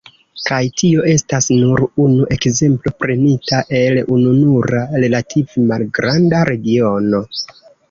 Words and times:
Kaj 0.49 0.59
tio 0.81 1.03
estas 1.11 1.49
nur 1.57 1.83
unu 2.05 2.25
ekzemplo 2.37 2.95
prenita 3.05 3.61
el 3.81 4.01
ununura 4.17 4.83
relative 5.05 5.69
malgranda 5.75 6.43
regiono. 6.53 7.25